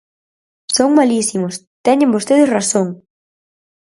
[0.75, 1.55] Son malísimos,
[1.85, 2.87] teñen vostedes razón.